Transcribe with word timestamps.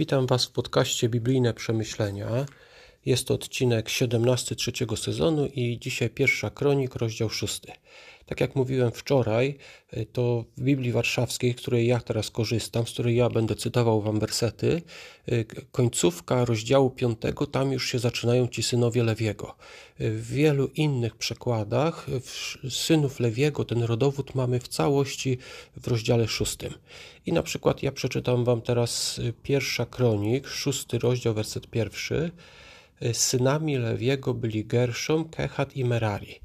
Witam 0.00 0.26
Was 0.26 0.44
w 0.44 0.50
podcaście 0.50 1.08
Biblijne 1.08 1.54
Przemyślenia. 1.54 2.26
Jest 3.06 3.26
to 3.26 3.34
odcinek 3.34 3.88
17 3.88 4.56
trzeciego 4.56 4.96
sezonu 4.96 5.46
i 5.46 5.78
dzisiaj 5.78 6.10
pierwsza 6.10 6.50
kronik, 6.50 6.94
rozdział 6.94 7.30
6. 7.30 7.60
Tak 8.26 8.40
jak 8.40 8.56
mówiłem 8.56 8.90
wczoraj, 8.92 9.58
y, 9.96 10.06
to 10.12 10.44
w 10.56 10.62
Biblii 10.62 10.92
Warszawskiej, 10.92 11.52
z 11.52 11.56
której 11.56 11.86
ja 11.86 12.00
teraz 12.00 12.30
korzystam, 12.30 12.86
z 12.86 12.90
której 12.90 13.16
ja 13.16 13.28
będę 13.28 13.54
cytował 13.54 14.00
Wam 14.00 14.20
wersety, 14.20 14.82
y, 15.32 15.44
końcówka 15.72 16.44
rozdziału 16.44 16.90
5, 16.90 17.18
tam 17.52 17.72
już 17.72 17.88
się 17.88 17.98
zaczynają 17.98 18.48
ci 18.48 18.62
synowie 18.62 19.02
Lewiego. 19.02 19.56
Y, 20.00 20.10
w 20.10 20.26
wielu 20.26 20.70
innych 20.74 21.16
przekładach 21.16 22.06
synów 22.70 23.20
Lewiego, 23.20 23.64
ten 23.64 23.82
rodowód 23.82 24.34
mamy 24.34 24.60
w 24.60 24.68
całości 24.68 25.38
w 25.76 25.88
rozdziale 25.88 26.28
6. 26.28 26.56
I 27.26 27.32
na 27.32 27.42
przykład 27.42 27.82
ja 27.82 27.92
przeczytam 27.92 28.44
Wam 28.44 28.62
teraz 28.62 29.20
pierwsza 29.42 29.86
kronik, 29.86 30.46
szósty 30.46 30.98
rozdział, 30.98 31.34
werset 31.34 31.66
pierwszy. 31.66 32.30
Synami 33.12 33.78
Lewiego 33.78 34.34
byli 34.34 34.64
Gerszom, 34.64 35.24
Kehat 35.28 35.76
i 35.76 35.84
Merari. 35.84 36.40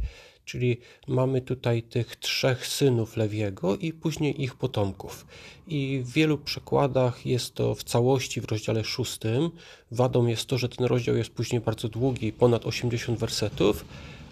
Czyli 0.46 0.78
mamy 1.08 1.42
tutaj 1.42 1.84
tych 1.84 2.16
trzech 2.16 2.68
synów 2.68 3.18
Lewiego 3.18 3.78
i 3.78 3.94
później 3.94 4.44
ich 4.44 4.56
potomków. 4.56 5.26
I 5.68 6.02
w 6.04 6.12
wielu 6.12 6.38
przekładach 6.38 7.26
jest 7.26 7.54
to 7.54 7.76
w 7.76 7.84
całości 7.84 8.42
w 8.42 8.46
rozdziale 8.46 8.84
szóstym. 8.84 9.52
Wadą 9.92 10.28
jest 10.28 10.46
to, 10.46 10.58
że 10.58 10.70
ten 10.70 10.86
rozdział 10.86 11.16
jest 11.16 11.30
później 11.30 11.62
bardzo 11.62 11.90
długi, 11.90 12.32
ponad 12.32 12.66
80 12.66 13.20
wersetów, 13.20 13.86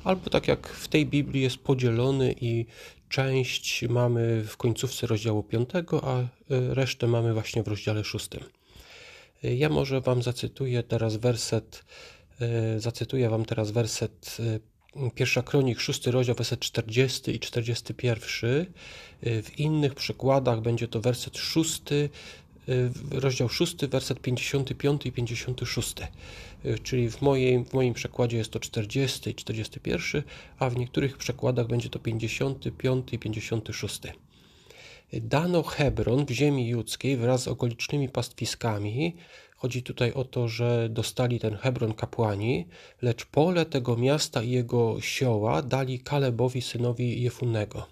albo 0.03 0.30
tak 0.30 0.48
jak 0.48 0.67
w 0.67 0.88
tej 0.88 1.05
Biblii 1.05 1.42
jest 1.42 1.58
podzielony 1.58 2.36
i 2.42 2.66
część 3.09 3.86
mamy 3.90 4.44
w 4.48 4.58
końcówce 4.58 5.08
rozdziału 5.08 5.44
5, 5.44 5.70
a 6.03 6.20
e, 6.20 6.28
resztę 6.50 7.08
mamy 7.08 7.34
właśnie 7.34 7.64
w 7.64 7.67
rozdziale 7.67 8.03
szóstym. 8.03 8.44
Ja 9.44 9.70
może 9.70 10.02
Wam 10.02 10.23
zacytuję 10.23 10.84
teraz 10.84 11.16
werset, 11.16 11.84
zacytuję 12.78 13.30
Wam 13.30 13.45
teraz 13.45 13.72
werset 13.72 14.38
e, 14.39 14.73
Pierwsza 15.16 15.42
kronik, 15.42 15.80
szósty 15.80 16.12
rozdział, 16.12 16.36
werset 16.36 16.59
40 16.59 17.31
i 17.31 17.40
41. 17.40 18.66
W 19.22 19.59
innych 19.59 19.95
przykładach 19.95 20.62
będzie 20.62 20.88
to 20.88 21.02
werset 21.02 21.38
szósty, 21.38 22.09
rozdział 23.12 23.50
szósty, 23.50 23.88
werset 23.88 24.20
55 24.20 25.06
i 25.06 25.12
56. 25.12 25.95
Czyli 26.84 27.09
w, 27.09 27.22
mojej, 27.22 27.66
w 27.66 27.73
moim 27.73 27.94
przekładzie 27.94 28.38
jest 28.38 28.52
to 28.52 28.59
40 28.59 29.30
i 29.30 29.36
41, 29.36 30.23
a 30.59 30.70
w 30.70 30.78
niektórych 30.78 31.18
przekładach 31.18 31.68
będzie 31.68 31.90
to 31.90 32.00
55 32.00 33.14
i 33.14 33.20
56. 33.20 34.02
Dano 35.14 35.64
Hebron 35.64 36.25
w 36.25 36.30
ziemi 36.31 36.68
judzkiej 36.68 37.18
wraz 37.18 37.44
z 37.44 37.47
okolicznymi 37.47 38.09
pastwiskami 38.09 39.16
Chodzi 39.64 39.83
tutaj 39.83 40.14
o 40.14 40.23
to, 40.23 40.47
że 40.47 40.89
dostali 40.89 41.39
ten 41.39 41.56
Hebron 41.56 41.94
kapłani, 41.94 42.67
lecz 43.02 43.25
pole 43.25 43.66
tego 43.66 43.97
miasta 43.97 44.44
i 44.44 44.50
jego 44.50 45.02
sioła 45.02 45.61
dali 45.61 46.00
Kalebowi 46.00 46.61
synowi 46.61 47.22
Jefunnego. 47.22 47.86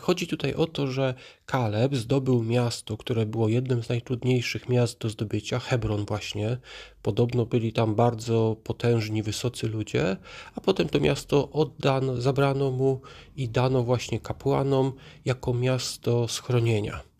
Chodzi 0.00 0.26
tutaj 0.26 0.54
o 0.54 0.66
to, 0.66 0.86
że 0.86 1.14
Kaleb 1.46 1.94
zdobył 1.94 2.42
miasto, 2.42 2.96
które 2.96 3.26
było 3.26 3.48
jednym 3.48 3.82
z 3.82 3.88
najtrudniejszych 3.88 4.68
miast 4.68 4.98
do 4.98 5.10
zdobycia, 5.10 5.58
Hebron 5.58 6.04
właśnie. 6.04 6.58
Podobno 7.02 7.46
byli 7.46 7.72
tam 7.72 7.94
bardzo 7.94 8.56
potężni, 8.64 9.22
wysocy 9.22 9.68
ludzie, 9.68 10.16
a 10.54 10.60
potem 10.60 10.88
to 10.88 11.00
miasto 11.00 11.50
oddano, 11.50 12.20
zabrano 12.20 12.70
mu 12.70 13.00
i 13.36 13.48
dano 13.48 13.82
właśnie 13.82 14.20
kapłanom 14.20 14.92
jako 15.24 15.54
miasto 15.54 16.28
schronienia. 16.28 17.13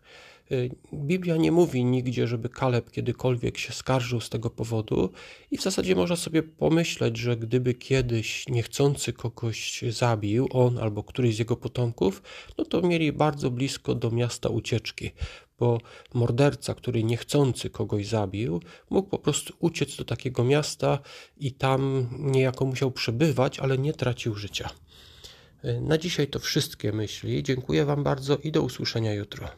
Y, 0.55 0.71
Biblia 0.93 1.37
nie 1.37 1.53
mówi 1.53 1.85
nigdzie, 1.85 2.27
żeby 2.27 2.49
Kaleb 2.49 2.91
kiedykolwiek 2.91 3.59
się 3.59 3.73
skarżył 3.73 4.21
z 4.21 4.31
tego 4.31 4.51
powodu, 4.51 5.13
i 5.51 5.59
w 5.59 5.63
zasadzie 5.63 5.95
można 5.95 6.17
sobie 6.17 6.43
pomyśleć, 6.43 7.17
że 7.17 7.37
gdyby 7.37 7.75
kiedyś 7.75 8.49
niechcący 8.49 9.13
kogoś 9.13 9.85
zabił, 9.91 10.49
on 10.51 10.79
albo 10.79 11.03
któryś 11.03 11.37
z 11.37 11.39
jego 11.39 11.57
potomków, 11.57 12.23
no 12.59 12.65
to 12.65 12.83
mieli 12.83 13.13
bardzo 13.13 13.51
blisko 13.51 13.95
do 13.95 14.11
miasta 14.11 14.49
ucieczki, 14.49 15.11
bo 15.59 15.79
morderca, 16.15 16.75
który 16.75 17.05
niechcący 17.05 17.71
kogoś 17.71 18.07
zabił, 18.07 18.61
mógł 18.91 19.09
po 19.09 19.19
prostu 19.19 19.55
uciec 19.59 19.97
do 19.97 20.05
takiego 20.05 20.45
miasta 20.45 20.99
i 21.37 21.53
tam 21.53 22.09
niejako 22.19 22.67
musiał 22.67 22.91
przebywać, 22.91 23.59
ale 23.59 23.79
nie 23.79 23.93
tracił 23.93 24.35
życia. 24.35 24.71
Y, 25.65 25.81
na 25.81 25.99
dzisiaj 25.99 26.27
to 26.29 26.39
wszystkie 26.39 26.93
myśli. 26.93 27.43
Dziękuję 27.43 27.85
Wam 27.85 28.05
bardzo 28.05 28.37
i 28.37 28.53
do 28.53 28.63
usłyszenia 28.63 29.15
jutro. 29.15 29.49